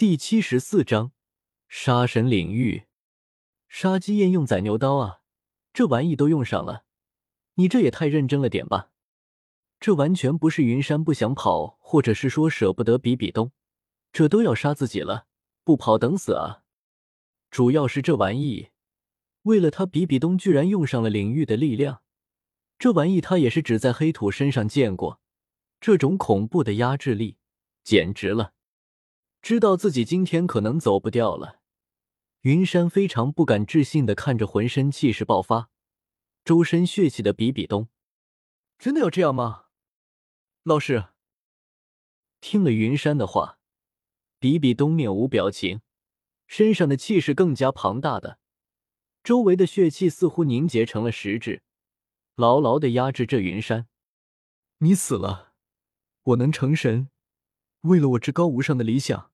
[0.00, 1.12] 第七十四章
[1.68, 2.84] 杀神领域。
[3.68, 5.20] 杀鸡焉用宰牛刀啊！
[5.74, 6.84] 这玩意都用上了，
[7.56, 8.92] 你这也太认真了点吧？
[9.78, 13.52] 这完全不是云山不想跑，或者是说舍不得比比东，
[14.10, 15.26] 这都要杀自己了，
[15.64, 16.62] 不跑等死啊！
[17.50, 18.70] 主要是这玩意，
[19.42, 22.00] 为了他比比东居然用上了领域的力量，
[22.78, 25.20] 这玩意他也是只在黑土身上见过，
[25.78, 27.36] 这种恐怖的压制力，
[27.84, 28.54] 简直了！
[29.50, 31.58] 知道自己今天可能走不掉了。
[32.42, 35.70] 云山非常不敢置信的看着浑身气势爆发、
[36.44, 37.88] 周身血气的比比东，
[38.78, 39.64] 真的要这样吗？
[40.62, 41.06] 老师
[42.40, 43.58] 听了云山的话，
[44.38, 45.80] 比比东面无表情，
[46.46, 48.38] 身上的气势更加庞大的，
[49.24, 51.64] 周围的血气似乎凝结成了实质，
[52.36, 53.88] 牢牢的压制着云山。
[54.78, 55.54] 你死了，
[56.22, 57.08] 我能成神，
[57.80, 59.32] 为了我至高无上的理想，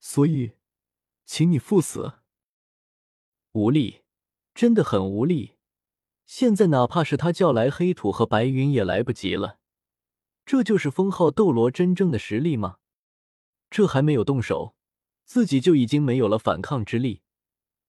[0.00, 0.52] 所以，
[1.24, 2.14] 请你赴死。
[3.52, 4.02] 无力，
[4.54, 5.56] 真的很无力。
[6.24, 9.58] 现在哪怕是他叫来黑土和白云也来不及了。
[10.46, 12.78] 这就是封号斗罗真正的实力吗？
[13.70, 14.74] 这还没有动手，
[15.24, 17.22] 自己就已经没有了反抗之力。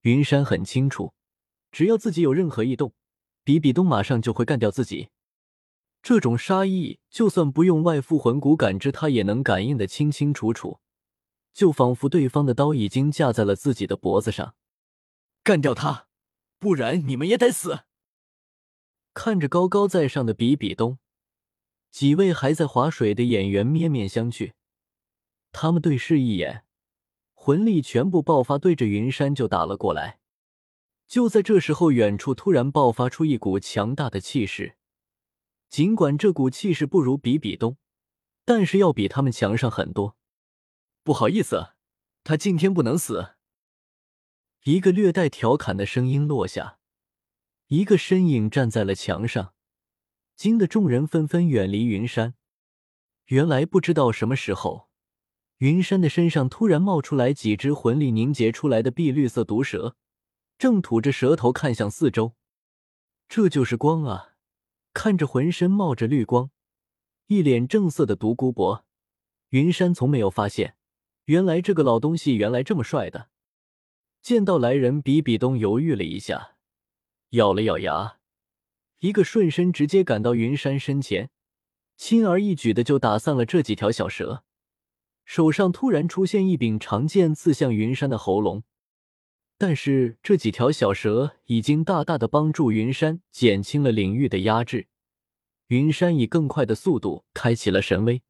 [0.02, 1.14] 云山很清楚，
[1.72, 2.94] 只要自己有任何异动，
[3.44, 5.10] 比比东马上就会干掉自己。
[6.04, 10.80] 这种杀意，就算不用外附魂骨感知，他也能感应的清清楚楚，
[11.54, 14.56] 就仿佛对方的刀已经架在了自己的脖子上。
[15.44, 16.08] 干掉他，
[16.60, 17.82] 不然你们也得死！
[19.14, 21.00] 看着高高在上的比比东，
[21.90, 24.54] 几位还在划水的演员面面相觑。
[25.52, 26.64] 他们对视一眼，
[27.34, 30.20] 魂力全部爆发，对着云山就打了过来。
[31.08, 34.78] 就在这时候，远处突然爆发出一股强大的气势。
[35.70, 37.78] 尽管这股气势不如比比东，
[38.46, 40.16] 但是要比他们强上很多。
[41.04, 41.74] 不好意思，
[42.24, 43.36] 他今天不能死。
[44.64, 46.78] 一个略带调侃的声音落下，
[47.68, 49.56] 一个身影站在了墙上，
[50.36, 52.36] 惊得众人纷纷远离云山。
[53.26, 54.90] 原来不知道什么时候，
[55.58, 59.96] 云山的身上突然冒出来几只魂力凝结出来的碧绿色毒蛇，
[60.60, 62.36] 正吐着舌头看向四周。
[63.28, 64.36] 这就是光啊！
[64.94, 66.52] 看着浑身冒着绿光、
[67.28, 68.86] 一脸正色的独孤博，
[69.50, 70.76] 云山从没有发现，
[71.26, 73.30] 原来这个老东西原来这么帅的。
[74.22, 76.56] 见到来人，比比东犹豫了一下，
[77.32, 78.18] 咬了咬牙，
[79.00, 81.32] 一个瞬身直接赶到云山身前，
[81.98, 84.44] 轻而易举的就打散了这几条小蛇。
[85.26, 88.64] 手上突然出现一柄长剑，刺向云山的喉咙。
[89.58, 94.88] 但是这几条小蛇已经大大的帮助云山减轻了领域的压制。
[95.68, 98.24] 云山以更快的速度开启了神威，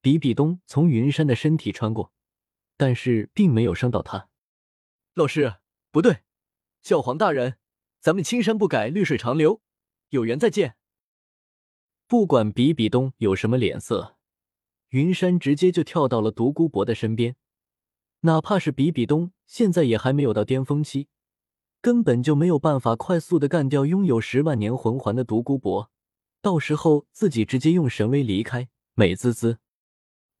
[0.00, 2.12] 比比东从云山的身体穿过，
[2.76, 4.28] 但是并没有伤到他。
[5.14, 5.56] 老师，
[5.90, 6.20] 不对，
[6.82, 7.58] 教皇大人，
[8.00, 9.62] 咱们青山不改，绿水长流，
[10.10, 10.76] 有缘再见。
[12.06, 14.16] 不管比比东有什么脸色，
[14.90, 17.36] 云山直接就跳到了独孤博的身边。
[18.20, 21.08] 哪怕是比比东现在也还没有到巅峰期，
[21.80, 25.90] 根本就没有办法快速的干掉拥有十万年魂环的独孤博。
[26.40, 29.58] 到时候自己直接用神威离开，美滋滋。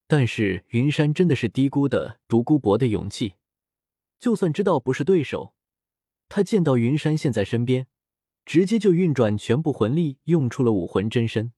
[0.06, 3.34] 但是云山真的是低估的独孤博的勇气。
[4.18, 5.54] 就算知道不是对手，
[6.28, 7.86] 他见到云山现在身边，
[8.44, 11.52] 直接就运转全部魂力，用出了武魂真身，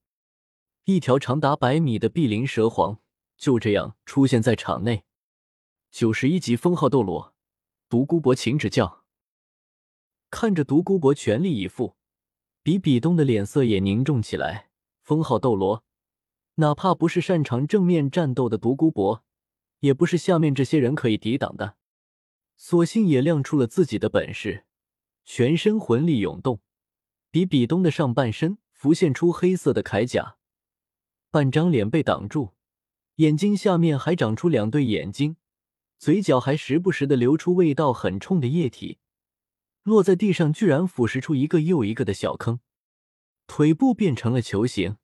[0.84, 3.00] 一条长达百米的碧鳞蛇皇
[3.36, 5.04] 就这样出现在场内。
[5.90, 7.34] 九十一级封号斗罗，
[7.88, 9.04] 独孤博，请指教。
[10.30, 11.96] 看着独孤博全力以赴，
[12.62, 14.68] 比比东的脸色也凝重起来。
[15.02, 15.84] 封号斗罗，
[16.60, 19.24] 哪怕不是擅长正面战斗的独孤博，
[19.78, 21.76] 也不是下面这些人可以抵挡的。
[22.56, 24.64] 索性也亮出了自己的本事，
[25.24, 26.60] 全身魂力涌动，
[27.30, 30.36] 比比东的上半身浮现出黑色的铠甲，
[31.30, 32.54] 半张脸被挡住，
[33.16, 35.36] 眼睛下面还长出两对眼睛，
[35.96, 38.98] 嘴角还时不时的流出味道很冲的液体，
[39.84, 42.58] 落在地上居然腐蚀出一个又一个的小坑，
[43.46, 44.96] 腿部变成了球形，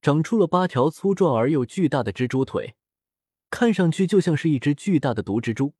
[0.00, 2.76] 长出了八条粗壮而又巨大的蜘蛛腿，
[3.50, 5.74] 看上去就像是一只巨大的毒蜘蛛。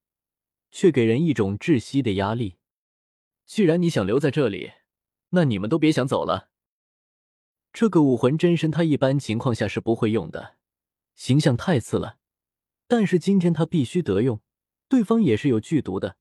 [0.71, 2.59] 却给人一种窒息的压力。
[3.47, 4.73] 既然你想留在这里，
[5.31, 6.51] 那你们都别想走了。
[7.73, 10.57] 这个武魂真身，他一般情况下是不会用的，
[11.15, 12.19] 形象太次了。
[12.87, 14.43] 但是今天他必须得用，
[14.89, 16.17] 对方也是有剧毒的，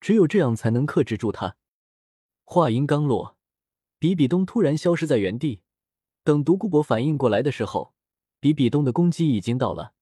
[0.00, 1.56] 只有这样才能克制住他。
[2.44, 3.36] 话音刚落，
[3.98, 5.62] 比比东突然消失在原地。
[6.26, 7.94] 等独孤博反应过来的时候，
[8.40, 9.92] 比比东的攻击已经到了。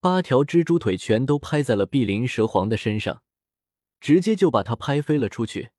[0.00, 3.22] 八条蜘蛛腿全都拍在了碧鳞蛇皇的身上，
[4.00, 5.72] 直接就把他拍飞了出去。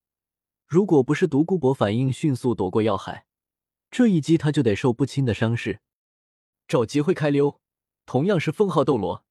[0.67, 3.25] 如果不是独孤博反应迅速躲过要害，
[3.89, 5.79] 这一击他就得受不轻的伤势。
[6.67, 7.59] 找机会开溜，
[8.05, 9.25] 同样是封号斗罗，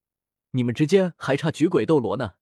[0.51, 2.33] 你们之间还差举鬼斗罗呢。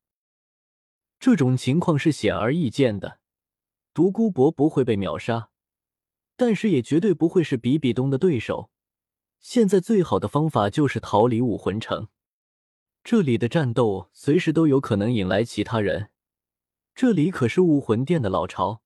[1.19, 3.19] 这种情况是显而易见的，
[3.93, 5.51] 独孤博不会被秒杀，
[6.45, 8.69] 但是也绝对不会是比比东的对手。
[9.39, 12.09] 现在最好的方法就是逃离武魂城，
[13.01, 16.09] 这里的战斗随时都有可能引来其他人。
[16.93, 18.81] 这里可是武魂殿的老巢，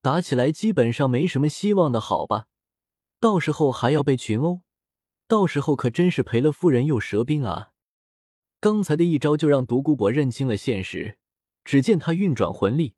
[0.00, 2.46] 打起来基本上没什么希望的，好吧？
[3.18, 4.62] 到时候还要被群殴，
[5.26, 7.72] 到时候可真是赔了夫人又折兵啊！
[8.60, 11.18] 刚才的一招就让独孤博认清了现实，
[11.64, 12.94] 只见他运转魂力，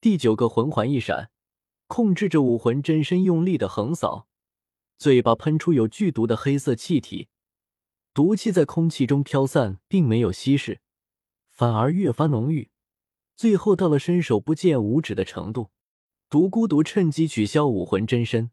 [0.00, 1.30] 第九个魂环一闪，
[1.88, 4.28] 控制着武魂真身用力的横扫。
[4.96, 7.28] 嘴巴喷出有剧毒的黑色气体，
[8.14, 10.80] 毒气在空气中飘散，并没有稀释，
[11.50, 12.70] 反而越发浓郁，
[13.36, 15.70] 最后到了伸手不见五指的程度。
[16.28, 18.50] 独孤独趁机取消武魂真身，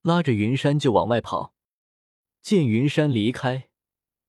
[0.00, 1.54] 拉着云山就往外跑。
[2.40, 3.68] 见云山离开，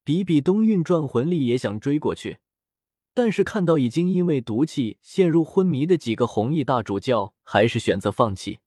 [0.04, 2.38] 比比东运转魂力也想追过去，
[3.13, 8.60] 但是看到已经因为毒气陷入昏迷的几个红衣大主教，还是选择放弃。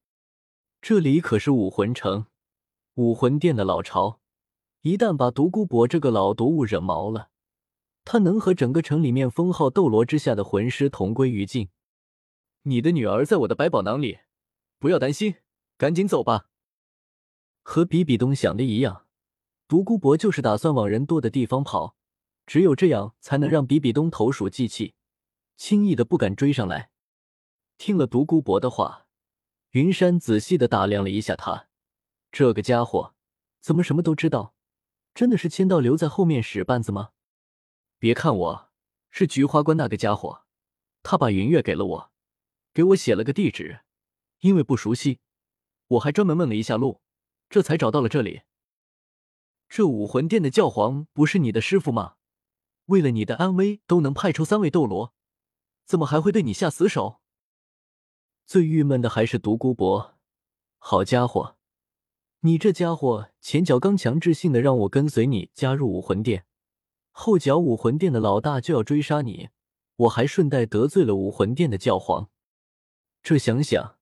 [0.81, 2.27] 这里可是武魂城。
[2.95, 4.21] 武魂殿的老巢，
[4.81, 7.29] 一旦把独孤博这个老毒物惹毛了，
[8.05, 11.69] 他能和整个城里面封号斗罗之下的魂师同归于尽。
[12.63, 14.21] 你的女儿在我的百宝囊里，
[14.79, 15.35] 不要担心，
[15.77, 16.47] 赶紧走吧。
[17.63, 19.05] 和比比东想的一样，
[19.69, 21.97] 独孤博就是打算往人多的地方跑，
[22.47, 24.95] 只有这样才能让比比东投鼠忌器，
[25.57, 26.91] 轻易的不敢追上来。
[27.77, 29.07] 听了独孤博的话，
[29.73, 31.69] 云山仔细的打量了一下他。
[32.31, 33.15] 这个家伙
[33.61, 34.55] 怎么什么都知道？
[35.15, 37.11] 真的是千道留在后面使绊子吗？
[37.99, 38.71] 别看我
[39.11, 40.45] 是菊花关那个家伙，
[41.03, 42.13] 他把云月给了我，
[42.73, 43.81] 给我写了个地址，
[44.41, 45.21] 因为不熟悉，
[45.89, 47.01] 我还专门问了一下路，
[47.49, 48.43] 这才找到了这里。
[49.69, 52.17] 这武魂殿的教皇不是你的师傅吗？
[52.87, 55.13] 为了你的安危，都能派出三位斗罗，
[55.85, 57.21] 怎么还会对你下死手？
[58.45, 60.15] 最郁闷的还是独孤博，
[60.79, 61.57] 好家伙！
[62.41, 66.47] 你这家伙，前脚刚强制性的让我跟随你加入武魂殿，
[67.11, 69.49] 后脚武魂殿的老大就要追杀你，
[69.97, 72.31] 我还顺带得罪了武魂殿的教皇，
[73.21, 73.97] 这想想，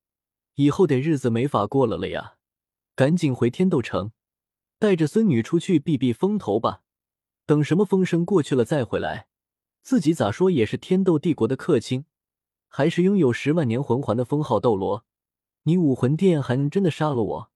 [0.57, 2.37] 以后得日子没法过了了呀！
[2.95, 4.13] 赶紧回天斗城，
[4.79, 6.83] 带着孙女出去避避风头吧。
[7.46, 9.26] 等什么风声过去了再回来，
[9.82, 12.06] 自己咋说也是天斗帝国的客卿，
[12.69, 15.05] 还是拥有十万年魂环的封号斗罗，
[15.64, 17.50] 你武魂殿还能真的杀了我？